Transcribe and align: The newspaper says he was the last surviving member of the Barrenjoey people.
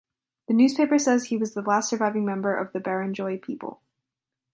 The 0.47 0.55
newspaper 0.55 0.97
says 0.97 1.25
he 1.25 1.37
was 1.37 1.53
the 1.53 1.61
last 1.61 1.87
surviving 1.89 2.25
member 2.25 2.57
of 2.57 2.73
the 2.73 2.79
Barrenjoey 2.79 3.39
people. 3.39 3.83